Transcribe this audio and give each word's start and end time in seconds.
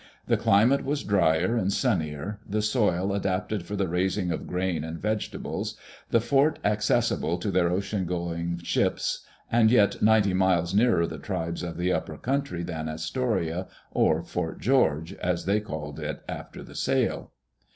The 0.25 0.35
climate 0.35 0.83
was 0.83 1.03
drier 1.03 1.55
and 1.55 1.71
sunnier, 1.71 2.39
the 2.49 2.63
soil 2.63 3.13
adapted 3.13 3.61
for 3.67 3.75
the 3.75 3.87
raising 3.87 4.31
of 4.31 4.47
grain 4.47 4.83
and 4.83 4.99
vegetables, 4.99 5.77
the 6.09 6.19
fort 6.19 6.57
accessible 6.63 7.37
to 7.37 7.51
their 7.51 7.69
ocean 7.69 8.05
going 8.05 8.57
ships 8.63 9.23
and 9.51 9.69
yet 9.69 10.01
ninety 10.01 10.33
miles 10.33 10.73
nearer 10.73 11.05
the 11.05 11.19
tribes 11.19 11.61
of 11.61 11.77
the 11.77 11.93
upper 11.93 12.17
country 12.17 12.63
than 12.63 12.89
Astoria, 12.89 13.67
or 13.91 14.23
Fort 14.23 14.59
George, 14.59 15.13
as 15.21 15.45
they 15.45 15.59
called 15.59 15.99
it 15.99 16.23
after 16.27 16.63
the 16.63 16.73
sale. 16.73 17.31